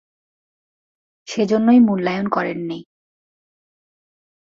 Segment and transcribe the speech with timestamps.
[1.27, 2.79] সেজন্যই মূল্যায়ন করেননি।